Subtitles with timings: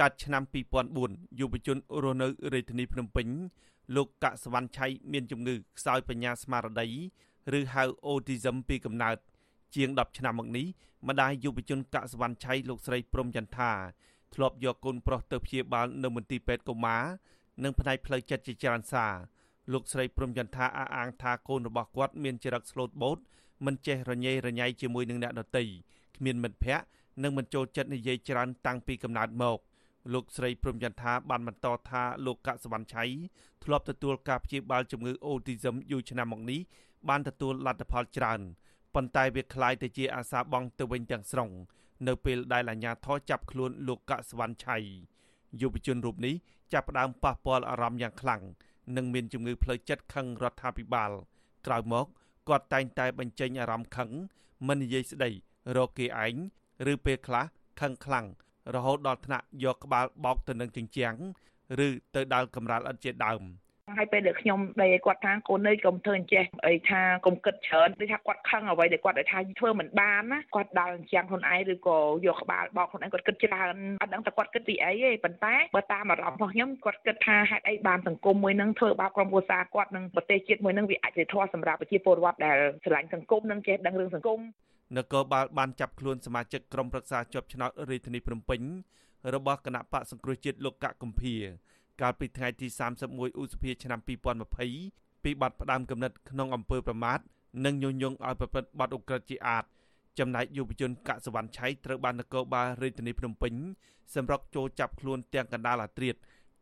[0.00, 0.42] កាលឆ្នាំ
[0.90, 3.26] 2004យុវជនរស់នៅរាជធានីភ្នំពេញ
[3.96, 6.88] លោកកសវណ្ណឆៃមានជំងឺខ្សោយបញ្ញាស្មារតី
[7.58, 9.16] ឬហៅ autism ពីកំណើត
[9.74, 10.66] ជាង10ឆ្នាំមកនេះ
[11.08, 13.72] ម្ដាយយុវជនកសវណ្ណឆៃលោកស្រីព្រំចន្ទថា
[14.34, 17.04] ធ្លាប់យកកូនប្រុសទៅព្យាបាលនៅមន្ទីរពេទ្យកុមារ
[17.64, 19.14] និងផ្នែកផ្លូវចិត្តជាច្រើនសារ
[19.72, 23.18] លោកស្រីព្រំចន្ទថាអះអាងថាកូនរបស់គាត់មានចរិតស្លូតបូត
[23.66, 25.64] មិនចេះរញ៉េរញ៉ៃជាមួយនឹងអ្នកដទៃ
[26.16, 26.86] គ្មានមិត្តភ័ក្តិ
[27.22, 29.58] និងមិនចូលចិត្តនិយាយច្រើនតាំងពីកំណើតមក
[30.13, 33.03] លោកស្រីព្រំចន្ទថាបានបន្តថាលោកកសវណ្ណឆៃ
[33.63, 36.59] ធ្លាប់ទទួលការព្យាបាលជំងឺអូទីសឹមយូរឆ្នាំមកនេះ
[37.09, 38.39] បានទទួលលទ្ធផលច្រើន
[38.93, 41.49] ប៉ុន្តែវាคล้ายទៅជាអាសាបងទៅវិញទាំងស្រុង
[42.07, 44.77] នៅពេលដែលអាជ្ញាធរចាប់ខ្លួនលោកកសវណ្ណឆៃ
[45.61, 46.35] យុវជនរូបនេះ
[46.73, 48.41] ចាប់ផ្ដើមប៉ះពាល់អារម្មណ៍យ៉ាងខ្លាំង
[48.95, 51.11] និងមានជំងឺផ្លូវចិត្តខឹងរដ្ឋាភិបាល
[51.67, 52.05] ក្រោយមក
[52.49, 54.09] គាត់តែងតែបញ្ចេញអារម្មណ៍ខឹង
[54.67, 55.29] មិននិយាយស្ដី
[55.77, 56.35] រកគេឯង
[56.91, 57.45] ឬពេលខ្លះ
[57.79, 58.25] ខឹងខ្លាំង
[58.74, 61.14] រហូតដល់ថ្នាក់យកក្បាលបោកទៅនឹងជញ្ជាំង
[61.86, 63.42] ឬទៅដាល់កម្រាលឥតជាដើម
[63.98, 84.40] ហើយពេលដែលខ្ញុំដេកគាត់ថាកូននេះកុំធ្វើអញ្ចេះអីថាកុំគិតច្រើនដូចថាគាត់ខឹងអ្វីដែលគាត់ថាធ្វើមិនបានណាគាត់ដើរអញ្ចឹងខ្លួនឯងឬក៏យកក្បាលបោកខ្លួនឯងគាត់គិតច្រើនអត់ដឹងថាគាត់គិតពីអីទេប៉ុន្តែបើតាមអារម្មណ៍របស់ខ្ញុំគាត់គិតថាហេតុអីបានសង្គមមួយនឹងធ្វើបាបក្រុមគ្រួសារគាត់និងប្រទេសជាតិមួយនឹងវាអាចធម៌សម្រាប់ប្រជាពលរដ្ឋដែលស្រឡាញ់សង្គមនិងចេះដឹងរឿងសង្គម
[84.94, 88.60] នគរបាលបានចាប់ខ្លួនសមាជិកក្រុមប្រឹក្សាជាប់ឆ្នោតរាជធានីភ្នំពេញ
[89.34, 91.34] របស់គណៈបកសង្គ្រោះជាតិលោកកកកំភៀ
[92.00, 92.66] កាលពីថ្ងៃទី
[93.04, 94.00] 31ឧសភាឆ្នាំ
[94.62, 97.18] 2020ពីបទផ្ដាំកំណត់ក្នុងអំពើប្រមាថ
[97.64, 99.64] និងញុះញង់ឲ្យប្រព្រឹត្តបទឧក្រិដ្ឋជាអាត
[100.18, 103.54] ចំណែកយុវជនកសវណ្ណឆៃត្រូវបាននគរបាលរាជធានីភ្នំពេញ
[104.14, 106.14] សម្រុកចូលចាប់ខ្លួនទាំងកណ្ដាលអាត្រៀត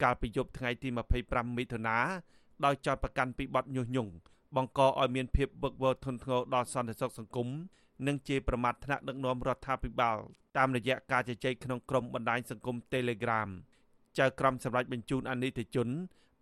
[0.03, 0.89] កាលពីយប់ថ្ងៃទី
[1.23, 1.99] 25មិថុនា
[2.65, 4.13] ដោយចោទប្រកាន់ពីបទញុះញង់
[4.57, 7.49] បង្កឲ្យមានភាពវឹកវរធ្ងន់ធ្ងរដល់សន្តិសុខសង្គម
[8.07, 10.17] និងជាប្រមាថថ្នាក់ដឹកនាំរដ្ឋាភិបាល
[10.57, 13.49] តាមរយៈការជជែកក្នុងក្រុមបណ្ដាញសង្គម Telegram
[14.19, 15.89] ចៅក្រមសម្រាប់បញ្ជូនអនិច្ចជន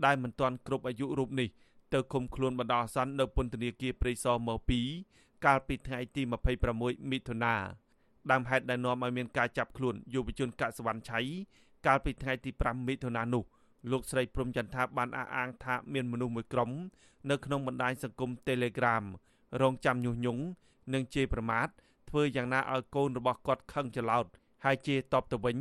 [0.05, 1.48] ដែលមិនទាន់គ្រប់អាយុរូបនេះ
[1.92, 4.50] ទៅឃុំខ្លួនបណ្ដោះអាសន្ននៅពន្ធនាគារព្រៃសរម
[4.99, 6.22] 2កាលពីថ្ងៃទី
[6.66, 7.55] 26មិថុនា
[8.31, 11.21] ដើមហេតុដែលនាំឲ្យមានការចាប់ខ្លួនយុវជនកសវណ្ណឆៃ
[11.87, 13.44] កាលពីថ្ងៃទី5មិថុនានោះ
[13.91, 16.71] លោកស្រីព្រំចន្ទថាបានអះអាងថាមានមនុស្សមួយក្រុម
[17.31, 19.05] នៅក្នុងបណ្ដាញសង្គម Telegram
[19.62, 20.43] រងចាំញុះញង់
[20.93, 21.66] និងជេរប្រមាថ
[22.09, 24.26] ធ្វើយ៉ាងណាឲ្យកូនរបស់គាត់ខឹងច្រឡោត
[24.65, 25.56] ហើយជេរតបទៅវិញ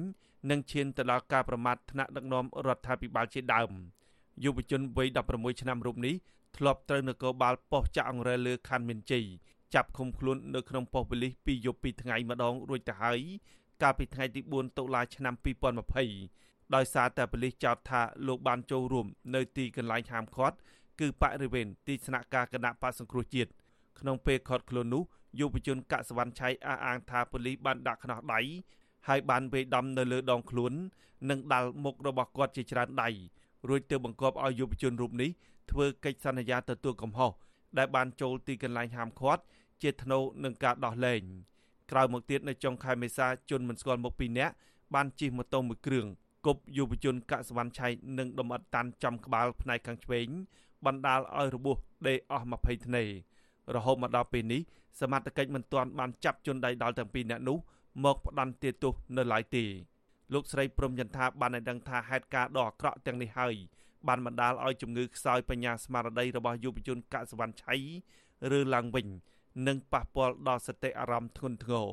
[0.50, 3.72] និងឈានទៅដល់ការប្រមាថថ្នាក់ដឹកនាំរដ្ឋាភិបាលជាដើម
[4.44, 6.16] យុវជនវ័យ16ឆ្នាំរូបនេះ
[6.58, 9.26] ធ្លាប់ត្រូវនគរបាលប៉ុស្តិ៍ចាក់អង្រែលើខណ្ឌមានជ័យ
[9.74, 13.20] ចាប់ឃុំខ្លួននៅក្នុងប៉ុស្តិ៍ប៉ូលីសពីយប់ពីថ្ងៃម្ដងរួចទៅហើយ
[13.82, 15.34] កាលពីថ្ងៃទី4តុលាឆ្នាំ
[16.00, 20.58] 2020ដោយសារតែប៉ូលីសចោទថាលោកបានចូលរួមនៅទីកន្លែងហាមឃាត់
[21.00, 23.52] គឺបរិវេណទីស្នាក់ការគណៈបកសង្គ្រោះជាតិ
[24.00, 25.04] ក្នុងពេលខត់ខ្លួននោះ
[25.40, 28.40] យុវជនកសវណ្ណឆៃអះអាងថាប៉ូលីសបានដាក់ខ្នោះដៃ
[29.08, 30.74] ហើយបានវេដំនៅលើដងខ្លួន
[31.30, 33.10] និងដាល់មុខរបស់គាត់ជាច្រើនដៃ
[33.70, 35.30] រួចទើបបង្គាប់ឲ្យយុវជនរូបនេះ
[35.72, 37.32] ធ្វើកិច្ចសន្យាទទួលកំហុស
[37.78, 39.44] ដែលបានចូលទីកន្លែងហាមឃាត់
[39.82, 41.22] ជាធ្នូនឹងការដោះលែង
[41.92, 44.54] ក្រោយមកទៀតនៅចុងខែមេសាជនមិនស្គាល់មុខពីរនាក់
[44.96, 46.06] បានជិះម៉ូតូមួយគ្រឿង
[46.46, 47.88] គប់យុវជនកសវណ្ណឆៃ
[48.18, 50.28] និងដំអិតតាន់ចំក្បាលផ្នែកខាងឆ្វេង
[50.86, 51.78] បណ្ដាលឲ្យរបួស
[52.08, 53.10] ដេកអស់20ធ្នេរ
[53.86, 54.62] ហូតមកដល់ពេលនេះ
[55.02, 57.58] សមត្ថកិច្ចមិនទាន់បានចាប់ជនដៃដល់ទាំងពីរនាក់នោះ
[58.06, 59.64] មកផ្ដន់ទាទោសនៅឡើយទេ
[60.34, 63.56] លោកស្រីព្រំយន្តថាបានឲ្យដឹងថាហេតុការណ៍ដ៏អាក្រក់ទាំងនេះហើយ
[64.08, 67.76] បានបណ្ដាលឲ្យជំងឺខ្សោយបញ្ញាស្មារតីរបស់យុវជនកសវណ្ណឆៃ
[68.58, 69.08] ឬឡើងវិញ
[69.68, 71.88] និងប៉ះពាល់ដល់សតិអារម្មណ៍ធ្ងន់ធ្ងរ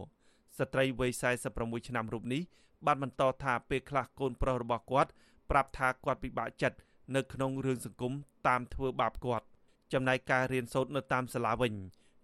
[0.59, 1.11] ស្ត្រីវ័យ
[1.51, 2.43] 46ឆ្នាំរូបនេះ
[2.87, 5.11] បានបន្តថាពេលខ្លះកូនប្រុសរបស់គាត់
[5.51, 6.77] ប្រាប់ថាគាត់ពិបាកចិត្ត
[7.17, 8.13] នៅក្នុងរឿងសង្គម
[8.49, 9.47] តាមធ្វើបាបគាត់
[9.93, 11.75] ចំណែកការរៀនសូត្រនៅតាមសាលាវិញ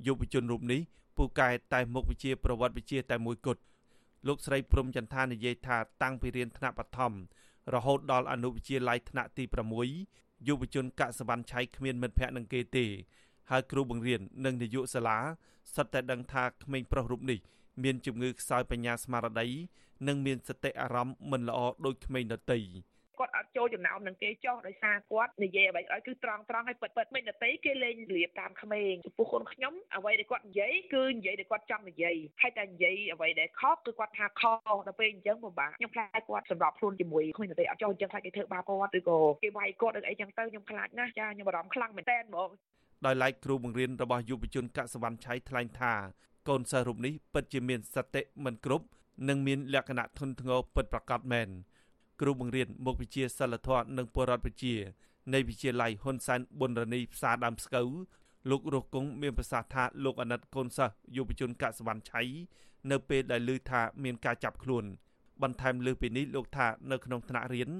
[0.06, 0.80] យុវជនរូបនេះ
[1.16, 3.62] ពូកែតែមុខវិជ្ជាប្រវត្តិវិទ្យាតែមួយគត់
[4.26, 7.12] លោកស្រីព្រំចន្ទថានិយាយថាតាំងពីរៀនថ្នាក់បឋម
[7.74, 9.44] រហូតដល់អនុវិទ្យាល័យថ្នាក់ទី
[9.96, 12.86] 6យុវជនកសវណ្ណឆៃគ្មានមិត្តភ័ក្តិនឹងគេទេ
[13.50, 15.18] ហើយគ្រូបង្រៀននិងនាយកសាលា
[15.74, 17.38] សុទ្ធតែដឹងថាក្មេងប្រុសរូបនេះ
[17.82, 19.48] មានជំងឺខ្សោយបញ្ញាស្មារតី
[20.08, 22.58] និងមានសតិអារម្មណ៍មិនល្អដូចក្មេងដទៃ
[23.18, 42.48] គាត់អត់ចូលចំណោមនឹងគេចោះដោយសារគាត់និយាយអ្វីឲ្យគឺត្រង់ត្រង់ឲ្យពិតពិតមិនតែគេលេងរៀបតាមក្មេងចំពោះកូនខ្ញុំអ្វីដែលគាត់និយាយគឺនិយាយដែលគាត់ចង់និយាយហើយតែនិយាយអ្វីដែលខុសគឺគាត់ថាខុសដល់ពេលអញ្ចឹងពិបាកខ្ញុំខ្លាចគាត់សម្រាប់ខ្លួនជាមួយគ្មានតែអត់ចូលអញ្ចឹងខ្លាចគេធ្វើបាបគាត់ឬក៏គេវាយគាត់ឬអីចឹងទៅខ្ញុំខ្លាចណាស់ចាខ្ញុំបារម្ភខ្លាំងមែនតើហ្មង
[43.06, 45.92] ដោយឡែកគ្រូបង្រៀនរបស់យុវជនកសវណ្ណឆៃថ្លែងថា
[46.48, 48.86] កូនសិស្សរូបនេះពិតជាមានសតិមិនគ្រប់
[49.28, 51.48] និងមានលក្ខណៈធន់ធ្ងរពិតប្រាកដមែន
[52.20, 54.74] គ្រូបង្រៀនមុខវិជ្ជាសិលធម៌និងពលរដ្ឋវិជ្ជា
[55.32, 57.88] នៃវិទ្យាល័យហ៊ុនសែនប៊ុនរនីផ្សារដើមស្កូវ
[58.50, 62.22] លោករស់គង់មានប្រសាសន៍ថាលោកអាណិតកូនសិស្សយុវជនកសវណ្ណឆៃ
[62.90, 64.84] នៅពេលដែលឮថាមានការចាប់ខ្លួន
[65.42, 67.70] បន្ថែមលើសពីនេះលោកថានៅក្នុងថ្នាក់រៀន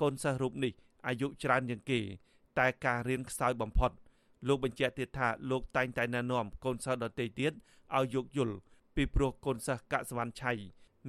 [0.00, 0.72] កូនសិស្សរូបនេះ
[1.06, 2.00] អាយុច្រើនជាងគេ
[2.58, 3.90] តែការរៀនខ្សោយបំផុត
[4.48, 7.52] លោកបញ្ជាក់ទៀតថាលោកតែងតែណែនាំកូនសិស្សដទៃទៀត
[7.96, 8.56] ឲ្យយោគយល់
[8.96, 10.52] ពីព្រោះកូនសិស្សកសវណ្ណឆៃ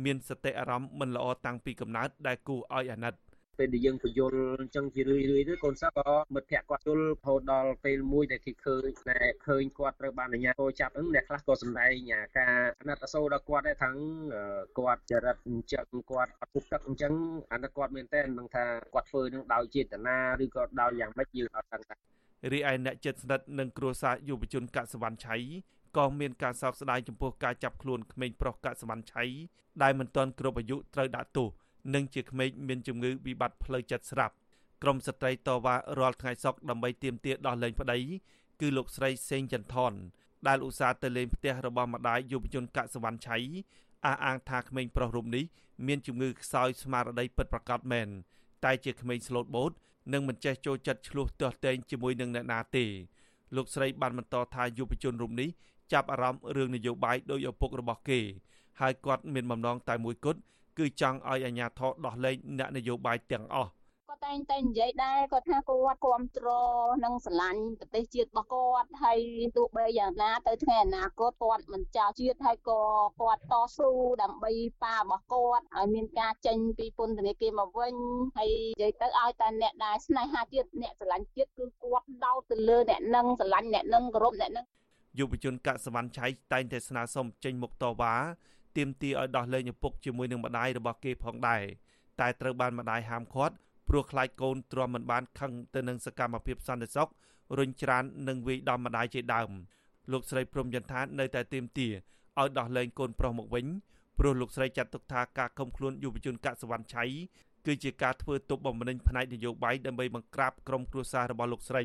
[0.05, 3.13] មានសតិអារម្មណ៍មិនល្អតាំងពីកំណើតដែលគួរឲ្យអាណិត
[3.59, 11.93] ពេលដែលយើងបញ្យលអញ្ចឹងជារឿយរឿយទៅកូនសិស្សក៏មិត្តភក្តិគាត់យល់រហូតដល់ពេលមួយដែលគេឃើញតែឃើញគាត់ត្រូវបានអាជ្ញាធរចាប់ហ្នឹងអ្នកខ្លះក៏សម្ដែង
[12.37, 13.95] ការអាណិតអាសូរដល់គាត់ដែរថាង
[14.79, 17.13] គាត់ចរិតអញ្ចឹងគាត់អត់ពុកទឹកអញ្ចឹង
[17.51, 21.99] អាណិតគាត់មែនតើនឹងថាគាត់ធ្វើនឹងដោយចេតនាឬក៏ដោយយ៉ាងម៉េចយើងអត់ដឹងដែរ
[22.53, 25.35] រីឯអ្នកចិត្តស្និទ្ធនឹងគ្រួសារយុវជនកសវណ្ណឆៃ
[25.97, 29.23] ក៏មានការសោកស្ដាយចំពោះការចាប់ខ្លួនក្មេងប្រុសកសវណ្ណឆៃ
[29.83, 31.47] ដែលមិនទាន់គ្រប់អាយុត្រូវដាក់ទោស
[31.95, 34.35] និងជាក្មេងមានជំងឺវិបត្តិផ្លូវចិត្តស្រាប់
[34.83, 37.99] ក្រមស្ត្រីតវ៉ារាល់ថ្ងៃសុកដើម្បីទាមទារដោះលែងប្តី
[38.61, 39.93] គឺលោកស្រីសេងចន្ទថន
[40.47, 43.37] ដែលឧស្សាហ៍ទៅលេងផ្ទះរបស់ម្ដាយយុវជនកសវណ្ណឆៃ
[44.05, 45.45] អះអាងថាក្មេងប្រុសរូបនេះ
[45.87, 48.07] មានជំងឺខ្សោយស្មារតីពិតប្រាកដមែន
[48.65, 49.71] តែជាក្មេងស្លូតបូត
[50.13, 52.85] និងមិនចេះចូលចិត្តឆ្លោះទាស់ទែងជាមួយនឹងអ្នកណាទេ
[53.55, 55.49] លោកស្រីបានបន្តថាយុវជនរូបនេះ
[55.93, 58.19] ចាប់អារម្មណ៍រឿងនយោបាយដោយឪពុករបស់គេ
[58.79, 60.39] ហើយគាត់មានបំណងតែមួយគត់
[60.77, 63.71] គឺចង់ឲ្យអាជ្ញាធរដោះលែងអ្នកនយោបាយទាំងអស់
[64.09, 66.49] គាត់តែងតែនិយាយដែរគាត់ថាគាត់គ្រប់គ្រ
[66.83, 69.19] ងនិងស្រឡាញ់ប្រទេសជាតិរបស់គាត់ហើយ
[69.57, 72.81] ទោះបីយ៉ាងណាទៅថ្ងៃអនាគតគាត់មិនចោលជាតិហើយក៏
[73.21, 73.89] គាត់តស៊ូ
[74.21, 74.51] ដើម្បី
[74.83, 77.93] ប៉ារបស់គាត់ឲ្យមានការចេញពីពន្ធនាគារមកវិញ
[78.37, 84.65] ហើយនិយាយទៅឲ្យតែអ្នកដែលស្នេហាជាតិអ្នកស្រឡាញ់ជាតិគឺគាត់ដោតទៅលើអ្នកនឹងស្រឡាញ់អ្នកនឹងគោរពអ្នកនឹង
[85.19, 88.13] យុវជនកសវណ្ណឆៃតែងតែស្នើសុំចេញមុខតវ៉ា
[88.77, 91.63] ទាមទារឲ្យដោះលែងឪពុកជាមួយនឹងម្ដាយរបស់គេផងដែរ
[92.19, 93.55] តែត្រូវបានម្ដាយហាមឃាត់
[93.87, 97.09] ព្រោះខ្លាចកូនទ្រាំមិនបានខឹងទៅនឹងសកម្មភាពសន្តិសុខ
[97.57, 99.51] រុញច្រាននិងវាយដំម្ដាយជាដើម
[100.11, 101.93] លោកស្រីព្រំយន្តថានៅតែទាមទារ
[102.41, 103.65] ឲ្យដោះលែងកូនប្រុសមកវិញ
[104.19, 107.05] ព្រោះលោកស្រីចាត់ទុកថាការខំខ្លួនយុវជនកសវណ្ណឆៃ
[107.65, 111.83] គឺជាការធ្វើទុបបំណិញផ្នែកនយោបាយដើម្បីបង្ក្រាបក្រុមគ្រួសាររបស់លោកស្រី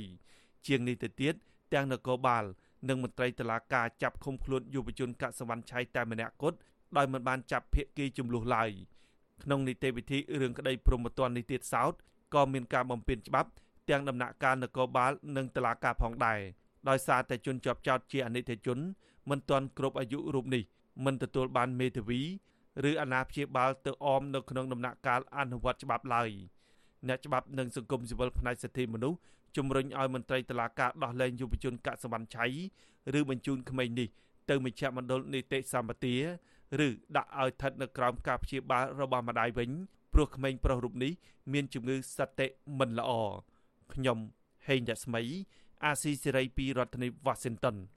[0.66, 1.34] ជាងនេះទៅទៀត
[1.74, 2.44] ទាំងនគរបាល
[2.88, 6.58] និងមន្ត្រីតុលាការចាប់ឃុំខ្លួនយុវជនកសវណ្ណឆៃតែម្នាក់គត់
[6.96, 8.70] ដោយមិនបានចាប់ភាគីចំនួនឡើយ
[9.42, 11.92] ក្នុងនីតិវិធីរឿងក្តីព្រមត្តននេះទៀតសោត
[12.34, 13.50] ក៏មានការបំពេញច្បាប់
[13.90, 16.40] ទាំងដំណាក់កាលនគរបាលនិងតុលាការផងដែរ
[16.88, 18.78] ដោយសារតែជនជាប់ចោតជាអនិច្ចជន
[19.30, 20.62] មិនទាន់គ្រប់អាយុរូបនេះ
[21.04, 22.20] មិនទទួលបានមេធាវី
[22.90, 26.30] ឬអាណាព្យាបាលទៅអមនៅក្នុងដំណាក់កាលអនុវត្តច្បាប់ឡើយ
[27.08, 29.18] អ្នកច្បាប់និងសង្គមស៊ីវិលផ្នែកសិទ្ធិមនុស្ស
[29.56, 32.46] ជំរុញឲ្យមន្ត្រីតុលាការដោះលែងយុវជនកសវណ្ណឆៃ
[33.18, 34.08] ឬបញ្ជូនក្មេងនេះ
[34.50, 36.16] ទៅមជ្ឈមណ្ឌលនីតិសម្បទា
[36.86, 39.70] ឬដាក់ឲ្យស្ថិតនៅក្រោមការព្យាបាលរបស់ម្ដាយវិញ
[40.12, 41.12] ព្រោះក្មេងប្រុសរូបនេះ
[41.52, 42.46] មានជំងឺសតិ
[42.78, 43.10] មិនល្អ
[43.94, 44.18] ខ្ញុំ
[44.66, 45.22] ហេងរស្មី
[45.84, 47.76] អាស៊ីសេរីពីរដ្ឋធានី Washington